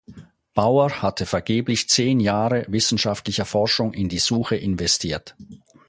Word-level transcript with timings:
Bauer 0.55 1.03
hatte 1.03 1.27
vergeblich 1.27 1.87
zehn 1.87 2.19
Jahre 2.19 2.65
wissenschaftlicher 2.67 3.45
Forschung 3.45 3.93
in 3.93 4.09
die 4.09 4.17
Suche 4.17 4.55
investiert. 4.55 5.35